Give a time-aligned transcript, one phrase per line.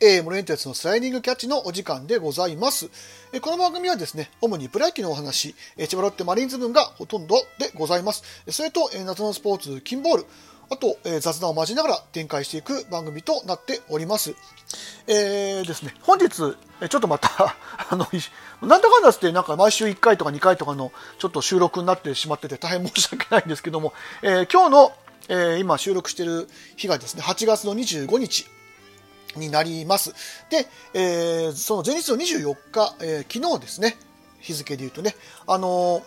[0.00, 2.88] AM レンテツのスライディングキャッチのお時間でございます。
[3.32, 8.22] えこの番組はですね、主にプロ野球のお話、え千葉ロッテマリーンズ分がほとんどでございます。
[8.48, 10.26] それと、え夏のスポーツ、金ボール、
[10.70, 14.36] あと、え雑談を交えながら展開していく番組となっております。
[15.08, 17.56] えーですね、本日、ちょっとまた、
[17.90, 18.06] あの、
[18.62, 23.92] なんだかんだってなんか毎週1回とか2回とかのちょっと収録になってしまってて大変申し訳ないんですけども、
[24.22, 24.92] えー今日の、
[25.28, 28.46] えー今収録している日がですね、8月の25日、
[29.38, 30.14] になります。
[30.50, 33.96] で、えーその前日の24日、えー昨日ですね、
[34.40, 35.14] 日付で言うとね、
[35.46, 36.02] あのー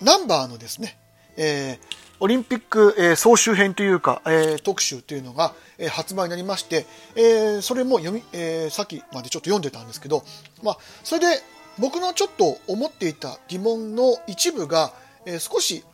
[0.00, 0.98] ナンバーのですね、
[1.36, 1.78] え
[2.20, 10.24] オリンピック、え総集編というか、え特集というのが、え発売になりまして、えそれも読み、えさっきまでちょっと読んでたんですけど、
[10.62, 11.42] まあ、それで
[11.78, 14.92] 僕のちょっと思っていた疑問の一部が、
[15.26, 15.84] えー少し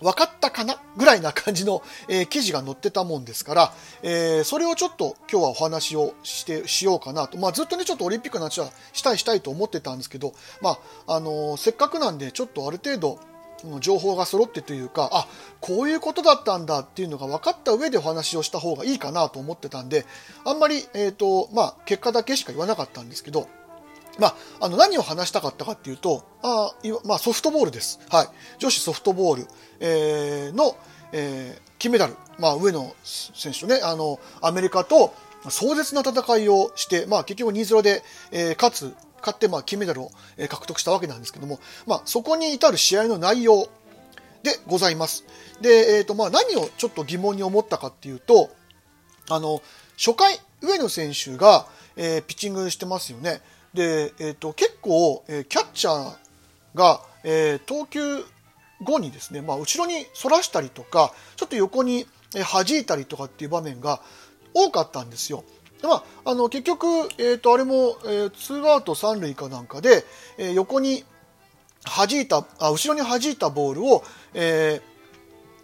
[0.00, 0.80] 分かったかな？
[0.96, 13.18] ぐらいな感じの、えー記事が載ってたもんですから、えーそれをちょっと今日はお話をしてしようかなと、まあ、ずっとねちょっとオリンピックの話はしたいしたいと思ってたんですけど、まああのーせっかくなんでちょっとある程度
[13.80, 15.28] 情報が揃ってというかあ
[15.60, 20.06] こういうことだったんだっていうのが分かった上でお話をした方がいいかなと思ってたんで
[20.46, 23.48] あんまり、えーとまあ、結果だけしか言わなかったんですけど
[24.20, 26.72] まあ、あの何を話したかったかっていうと、あ
[27.04, 28.26] まあ、ソフトボールです、はい、
[28.58, 29.46] 女子ソフトボール、
[29.80, 30.76] えーの、
[31.12, 35.14] えー金メダル、まあ、上野選手ねあのアメリカと
[35.48, 40.10] 壮絶な戦いをして、まあ、結局2-0で、えー勝つ勝ってまあ金メダルを
[40.48, 43.68] 獲得したわけなんですけども、まあ、そこに至る試合の内容
[44.42, 45.24] でございます。
[45.60, 48.50] で、えーとまあ、何をちょっと疑問に思ったかっていうと、
[49.28, 49.62] あの
[49.96, 53.40] 初回、上野選手が、えーピッチングしてますよね。
[53.74, 56.16] で、えー、と結構、えーキャッチャー
[56.74, 58.00] が、えー投球
[58.82, 64.00] 後にですね、まあ、後ろに反らしたりとか、ちょっと横に弾いたりとかっていう場面が
[64.54, 65.44] 多かったんですよ。
[65.82, 66.86] でまあ、あの結局、
[67.18, 70.04] えー、とあれも、えー、ツーアウト三塁かなんかで、
[70.38, 71.04] えー横に
[71.82, 74.90] 弾いたあ後ろに弾いたボールを、えー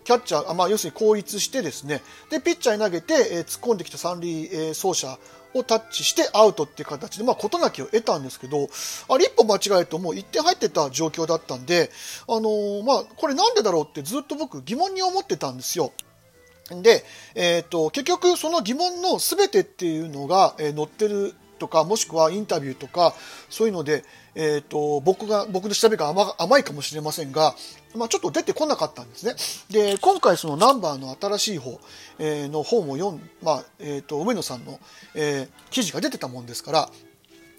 [0.04, 5.19] キャッチャー、まあ、要するに後立してですねでピッチャーに投げて、えー突っ込んできた三塁、えー走者
[5.54, 8.68] をタッチしてアウトっていう形で、まあ、事なきを得たんですけど
[9.08, 11.90] あれ一歩間違えるともう1点入ってた状況だったんで、
[12.28, 15.92] あのーまあ、これなんでだろうってずっと僕疑問に思ってたんですよ。
[16.82, 17.04] で、
[17.36, 23.14] えー、と結局その疑問の全てっていうのが、えー載ってるとかもしくはインタビューとか
[23.50, 27.54] そういうので、えー、と僕が僕の調べが甘いかもしれませんが、
[27.94, 29.34] まあ、ちょっと出てこなかったんですね
[29.70, 31.80] で今回そのナンバーの新しい方、
[32.18, 34.78] えーの本を読ん、まあえー、と上野さんの、
[35.14, 36.88] えー記事が出てたもんですから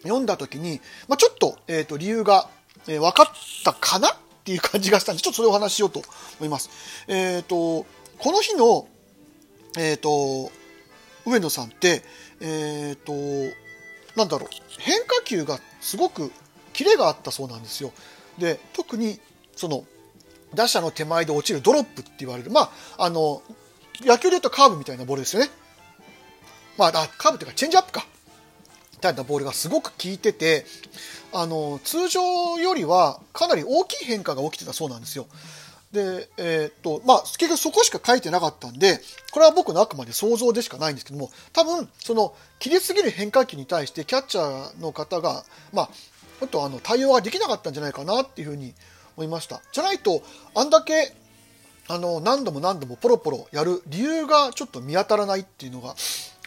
[0.03, 2.49] 読んだ時に、まあ、ちょっと,、えー、と理由が、
[2.87, 4.09] えー分かったかな？
[4.09, 4.13] っ
[4.47, 6.01] ていう感じがしたんでちょっとそれをお話ししようと
[6.39, 6.69] 思います。
[7.09, 7.85] えー、と
[8.17, 8.87] この日の、
[9.77, 10.49] えー、と
[11.25, 12.01] 上野さんって、
[12.39, 13.11] えー、と
[14.17, 16.31] なんだろう変化球がすごく
[16.73, 17.94] キレがあったそうなんですよ。
[18.39, 19.19] で特に
[19.55, 19.85] その
[20.53, 23.41] 打者の手前で落ちるドロップって言われる、まあ、あの
[24.01, 25.50] 野球で言うとカーブみたいなボールですよね。
[26.77, 28.06] まあ、あカーブっていうかチェンジアップか。
[28.94, 30.66] みたいなボールがすごく効いてて
[31.31, 35.27] あの通常よりはかなり大きい変化が起きてたそうなんですよ。
[35.91, 38.99] で、えーっとまあ、結局そこしか書いてなかったんで
[39.31, 45.43] これは僕のあくまで想像でしかないんですけども多分その切りすぎる変化球に対してキャッチャーの方が、
[45.73, 45.89] まあ、
[46.39, 48.73] ちょっとあの対応ができなかったんじゃないかなっていうふうに
[49.15, 49.61] 思いました。
[49.71, 50.21] じゃないと
[50.53, 51.13] あんだけ
[51.87, 55.95] あの何度も何度もポロポロやる理由がちょっと見当たらないっていうのが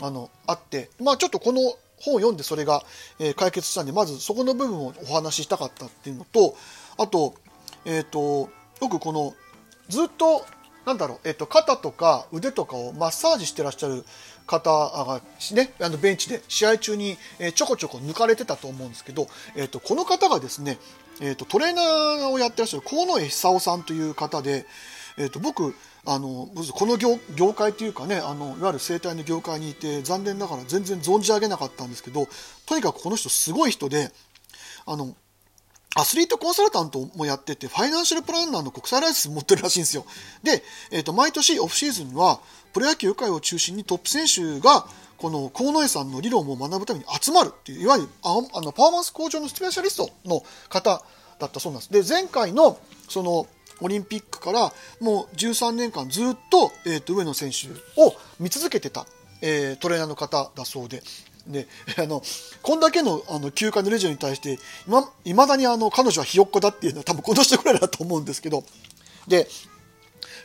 [0.02, 1.60] あのあって、まあ、ちょっとこの
[1.96, 2.82] 本を読んでそれが、
[3.18, 6.54] えー解決したんでまずそこの部分をお話ししたかったっていうのと
[6.98, 7.34] あと,、
[7.84, 8.50] えー、と
[8.80, 9.34] よくこの
[9.88, 10.44] ずっと
[10.86, 14.04] なんだろう、えー、と肩とか腕とかをマッサージしてらっしゃる
[14.46, 15.20] 方が、
[15.54, 17.16] ね、あのベンチで試合中に、
[17.54, 20.78] ちょこちょこ抜かれてたと思うんですけど、えー、とこの方がですね、
[21.21, 24.66] えー、とトレーナーをやってらっしゃる河野久夫さんという方で、
[25.18, 25.74] えー、と僕
[26.06, 32.27] あのこの業業界というかねあのいわゆる生態の業界にいて残念ながら全然存じ上げなかったんですけど
[32.65, 34.10] とにかくこの人すごい人で
[34.86, 35.15] あの
[35.97, 40.04] アスリートコンサルタントもやっててファイナンシャルプランナーの国際ライセンス持ってるらしいんですよ
[40.45, 42.41] で、えー、と毎年オフシーズンには
[42.72, 51.03] プロ野球界を中心にトップ選手がこの河野さんの理論を学ぶために集まるっていういわゆるああのパフォーマンス向上のスペシャリストの方
[51.41, 52.78] だったそうなんですで前回の
[53.09, 53.47] その
[53.83, 57.69] オリンピックからもう13年間ずっと,、えー、と上野選手
[58.01, 59.07] を見続けてた、
[59.42, 61.03] えートレーナーの方だそうで。
[61.50, 61.66] で
[61.98, 62.22] あの
[62.62, 64.58] こんだけのあの球界のレジェンドに対して
[65.24, 68.64] いまだにあの彼女はひよっこだっていうのは多分この人ぐらいだと思うんですけど
[69.28, 69.48] で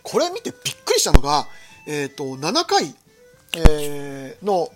[0.04, 1.48] これ見てびっくりしたのが、
[1.88, 2.96] えー、と7回、
[3.54, 4.70] えーの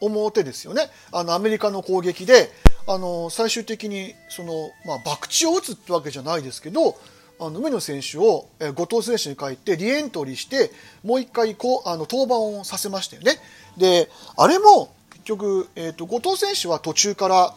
[0.00, 2.50] 表ですよねあのアメリカの攻撃で
[2.86, 6.96] あの最終的にその、まあ、博打を打つってわけじゃないですけど
[7.40, 10.72] あの上野選手を、え後藤選手に書いてリエントリーして
[11.04, 13.38] もう一回こうあの登板をさせましたよね。
[13.76, 14.92] であれも
[15.28, 17.54] 局、えーと、後藤選手は途中から、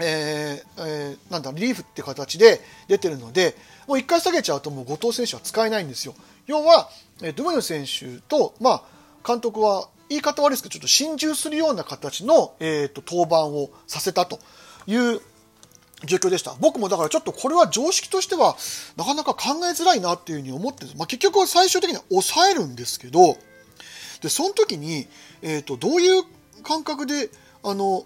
[0.00, 3.54] えーえー、なんだリリーフって形で出てるので
[3.86, 6.14] もう1回下げちゃうともう後藤選手は使えないんですよ。
[6.46, 6.88] 要は、
[7.22, 8.82] えー、上野選手と、まあ、
[9.26, 14.38] 監督は言い方悪いですけどちょっと心中するような形の、えーと登板をさせたと
[14.86, 15.20] いう
[16.04, 16.54] 状況でした。
[16.60, 18.56] 僕もだからちょっとこれは常識としては
[18.96, 23.36] なかなか考えづらいなっていうふうに思ってまあ、結局は最終的には抑えるんですけど、
[24.20, 25.06] で、その時に、
[25.42, 26.24] えっ、ー、と、どういう
[26.62, 27.30] 感覚で、
[27.62, 28.04] あの、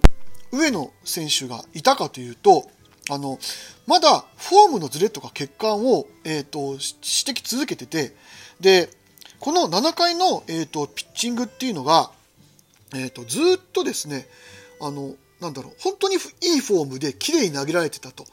[0.52, 2.70] 上野選手がいたかというと、
[3.10, 3.38] あの、
[3.86, 8.14] まだフォームのズレとか欠陥を、えっ、ー、と、指摘続けてて、
[8.60, 8.90] で、
[9.38, 12.10] この7回の、えっ、ー、と、ピッチングっていうのが、
[12.94, 14.26] えっ、と、ずっとですね、
[14.80, 16.18] あの、なんだろう、本当にい
[16.58, 18.26] いフォームで綺麗に投げられてたと。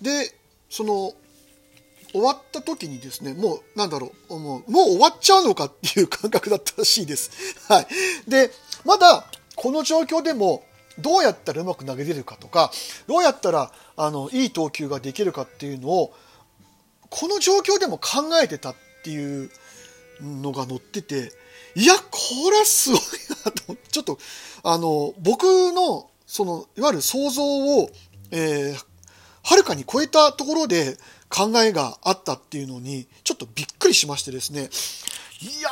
[0.00, 0.34] で、
[0.70, 1.12] その、
[2.12, 7.30] 終わった時にですね、もう、なんだろう、もう、もう終わっちゃうのかっていう感覚だったらしいです。
[7.68, 7.86] はい。
[8.28, 8.50] で、
[8.84, 9.26] まだ、
[9.62, 10.64] この状況でも、
[10.98, 12.70] どうやったらうまく投げれるかとか、
[13.06, 16.14] どうやったら、あの、いい投球ができるかっていうのを、
[17.08, 18.74] この状況でも考えてたっ
[19.04, 19.50] ていう
[20.20, 21.32] のが載ってて、
[21.74, 23.00] いや、これはすごい
[23.44, 24.18] なと、 ちょっと、
[24.64, 27.90] あの、僕のそのいわゆる想像を、
[28.30, 28.84] えー、
[29.42, 30.96] はるかに超えたところで
[31.28, 34.70] 考えがあったっていうのにちょっとびっくりしましてですね。
[35.42, 35.68] いや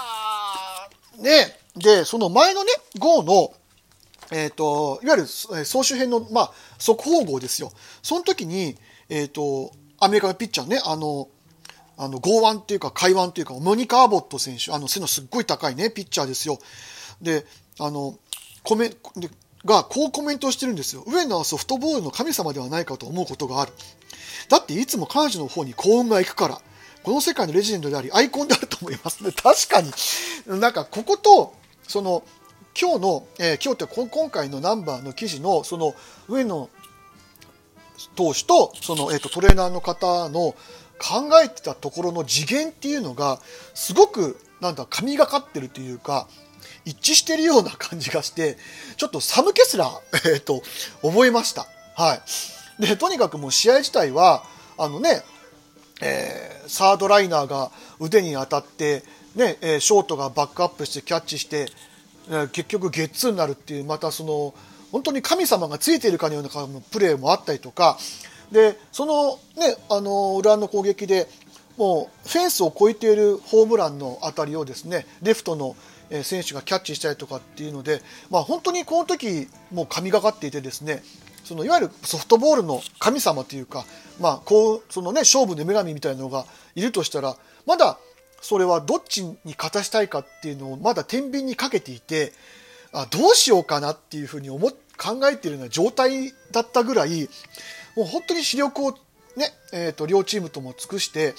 [1.19, 3.55] ーねでその前のね号の
[4.31, 7.73] えっ、ー、といわゆる総集編の、まあ、速報号ですよ
[8.03, 8.77] その時に
[9.09, 11.29] えっ、ー、とアメリカのピッチャーねあの
[12.03, 16.59] あの、剛腕っていうか、海腕っていうか、モニカ・アボット選手、あの、背のすっごい高いね、ピッチャーですよ。
[17.21, 17.45] で、
[17.79, 18.19] あの、
[18.63, 19.29] コメン、で、
[19.67, 21.05] がこうコメントしてるんですよ。
[21.07, 23.73] 上野はソフトボールの神様ではないかと思うことがある。
[24.49, 26.63] だっていつも彼女の方に幸運が行くから。
[27.03, 29.33] この世界のレジェンドであり、アイコンであると思いますね。
[29.33, 29.91] 確かに。
[30.61, 31.55] なんか、ここと、
[31.87, 32.23] その、
[32.79, 35.95] 今日の、えー、今日って今回のナンバーの記事の、その、
[36.29, 36.69] 上野
[38.15, 40.55] 投手と、その、え、ー、と、トレーナーの方の
[40.99, 43.41] 考えてたところの次元っていうのが、
[43.75, 46.29] すごく、なんだ、神がかってるというか、
[46.85, 48.57] 一致してるような感じがして、
[48.97, 49.91] ちょっと寒気すら、
[50.33, 50.63] えっ、と、
[51.03, 51.67] 覚えました。
[51.97, 52.21] は
[52.79, 52.87] い。
[52.87, 54.45] で、とにかくもう試合自体は、
[54.79, 55.23] あのね、
[56.01, 59.03] えー、サードライナーが腕に当たって、
[59.35, 61.71] ね、え、ショートがバックアップしてキャッチして、
[62.53, 64.55] 結局ゲッツーになるっていう、またその、
[64.93, 66.51] 本当に神様がついているかのような
[66.91, 67.99] プレーもあったりとか、
[68.51, 71.29] で、そのね、あの、裏の攻撃で、
[71.77, 75.77] もうフェンスを越えているホームランの当たりをですね、レフトの
[76.23, 81.03] 選手がキャッチしたりとかっていうので、まあ、本当にこの時もう神がかっていてですね
[81.45, 83.85] そのいわゆるソフトボールの神様というか、
[84.21, 86.45] まあ、こうそのね勝負の女神みたいなのが
[86.75, 87.37] いるとしたら
[87.67, 87.99] まだ
[88.41, 92.33] それはどっちに勝たしたいかっていうのをまだ天秤にかけていて
[92.93, 94.77] あどうしようかなっていうふうに思考
[95.31, 97.29] えているような状態だったぐらい
[97.97, 98.93] もう本当に視力を
[99.37, 101.35] ね、えーと両チームとも尽くして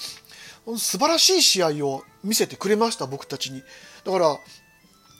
[0.78, 3.62] 素晴らしい試合を見せてくれました僕たちに。
[4.04, 4.38] だから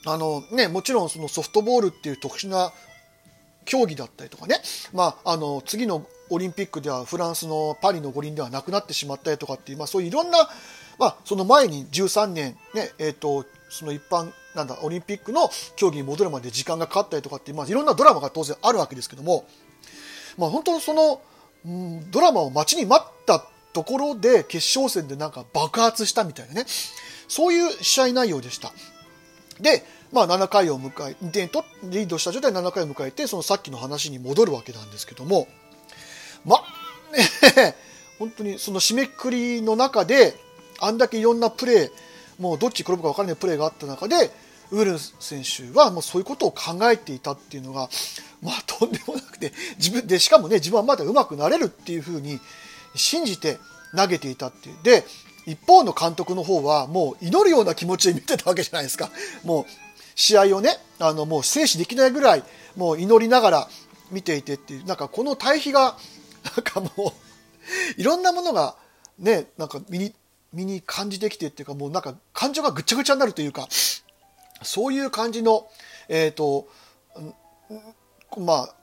[0.05, 2.73] あのね、もちろんそのソフトボールっていう特殊な
[3.65, 4.57] 競技だったりとかね、
[4.93, 10.39] まあ、あの次のオリンピックではフランスのパリの五輪ではなくなってしまったりとかっていう、まあ、そういういろんな、
[11.03, 19.45] まあ、その前に13年、ねえーと、その一般なんだオリンピックの競技に戻るまで時間がかかったりとかって、まあ、いろんなドラマが当然あるわけですけども、
[20.39, 21.21] まあ、本当その、
[21.67, 26.67] うん、ドラマを待ちに待ったところで決勝戦でなんか爆発したみたいなね
[27.27, 28.73] そういう試合内容でした。
[29.61, 29.83] で、
[30.13, 35.49] まあ、7回を迎え、2点とリードした状態で7回を迎えて、そのさっきの話に戻るわけなんですけども、
[36.45, 37.75] まあ、ね、
[38.21, 40.39] 本当にその締めくくりの中で、
[40.85, 41.91] あんだけいろんなプレー、
[42.39, 44.31] もうどっち転ぶか分からないプレーがあった中で、
[44.71, 47.89] ウール選手はもうそういうことを考えていたっていうのが、
[48.43, 52.41] まあとんでもなくて、自分で、しかもね、自分はまだ上手くなれるっていうふうに
[52.95, 53.59] 信じて
[53.95, 54.77] 投げていたっていう。
[54.83, 55.05] で、
[55.47, 59.11] 一方の監督の方はもう祈るような気持ちで見てたわけじゃないですか。
[59.45, 59.65] もう
[60.15, 62.45] 試合をね、あのもう静止できないぐらい
[62.77, 63.69] もう祈りながら
[64.11, 65.97] 見ていてっていう、なんかこの対比が、
[66.57, 66.89] なんかも
[67.99, 68.77] ういろんなものが
[69.19, 70.15] ね、なんか身に、
[70.53, 73.69] 身に感じてきてっていうかもうなんか感情がぐちゃぐちゃになるというか、
[74.63, 75.67] そういう感じの、
[76.09, 76.69] えっ、ー、と、
[78.39, 78.75] まあ、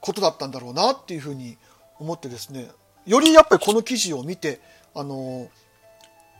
[0.00, 1.56] ことだったんだろうなっていうふうに
[1.98, 2.70] 思ってですね、
[3.06, 4.60] よりやっぱりこの記事を見て、
[4.94, 5.48] あの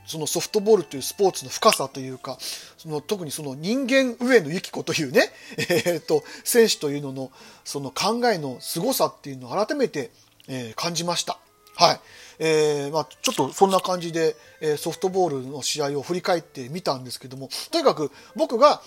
[0.07, 2.37] そのソフトボールというスポーツの深さというか
[2.76, 7.33] その特にその人間上野由岐子というね、 えー、と選手というのの
[7.64, 10.11] その考えの凄さっていうのを改めて、
[10.47, 11.38] えー、感じました。
[11.76, 12.00] はい。
[12.38, 18.83] えーまあ、ちょっとそんな感じで、えー、ソフトボールの試合を振り返ってみたんですけどもとにかく僕が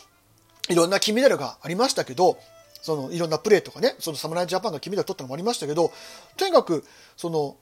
[0.69, 2.37] いろんな金メダルがありましたけど
[2.81, 5.91] そのいろんなプレーとかねその侍ジャパンが金メダル取ったのもありましたけど
[6.35, 6.83] とにかく
[7.15, 7.55] その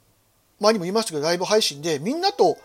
[0.60, 2.58] 前にも言いましたけどライブ配信でみんなと、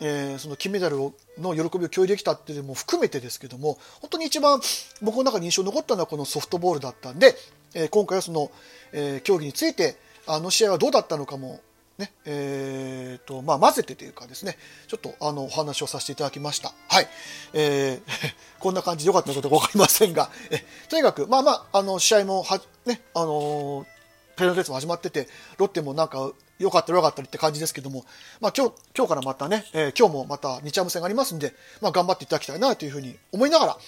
[0.00, 0.96] えー、その金メダル
[1.38, 4.60] の喜びを共有できたっていうのも含めてですけども本当に一番
[5.02, 7.34] 僕の中に印象に残ったのはこのソフトボールだったんで、
[7.74, 8.50] えー、今回はその、
[8.92, 11.60] えー、競技についてあの試合はどうだったのかも
[11.98, 16.72] ねえーとまあ、混ぜてというかですねちょっとあのお話をさせていただきました。
[16.88, 17.08] はい、
[17.54, 18.00] えー、
[18.60, 23.86] こんな感じでよかったのか分かりませんがえとにかくまあまああの試合もはねあの
[24.36, 28.04] ペナルティーも始まっててロッテもなんか良かった良かったって感じですけども、
[28.40, 33.78] まあ、今日今日からまたね、えー、今日もまた日ハム戦がありますんで、まあ、頑張っていただきたいなというふうに思いながら、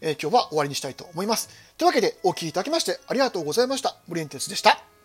[0.00, 1.48] えー、今日は終わりにしたいと思います。
[1.78, 3.96] というわけでお聴きいただきましてありがとうございました。
[4.08, 4.99] ブリエンテスでした。